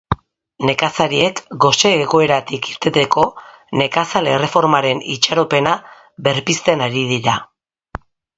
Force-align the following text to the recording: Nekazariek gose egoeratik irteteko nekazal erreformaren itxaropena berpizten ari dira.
Nekazariek 0.67 1.41
gose 1.65 1.91
egoeratik 2.05 2.69
irteteko 2.71 3.25
nekazal 3.83 4.31
erreformaren 4.33 5.03
itxaropena 5.17 5.77
berpizten 6.31 6.83
ari 6.89 7.07
dira. 7.13 7.39